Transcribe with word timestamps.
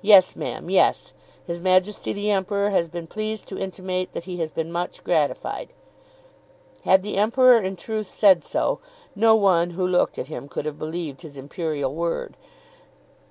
"Yes, 0.00 0.34
ma'am, 0.34 0.70
yes. 0.70 1.12
His 1.46 1.60
Majesty 1.60 2.14
the 2.14 2.30
Emperor 2.30 2.70
has 2.70 2.88
been 2.88 3.06
pleased 3.06 3.48
to 3.48 3.58
intimate 3.58 4.12
that 4.14 4.24
he 4.24 4.38
has 4.38 4.50
been 4.50 4.72
much 4.72 5.04
gratified." 5.04 5.74
Had 6.84 7.02
the 7.02 7.18
Emperor 7.18 7.58
in 7.58 7.76
truth 7.76 8.06
said 8.06 8.44
so, 8.44 8.78
no 9.14 9.36
one 9.36 9.72
who 9.72 9.86
looked 9.86 10.18
at 10.18 10.28
him 10.28 10.48
could 10.48 10.64
have 10.64 10.78
believed 10.78 11.20
his 11.20 11.36
imperial 11.36 11.94
word. 11.94 12.38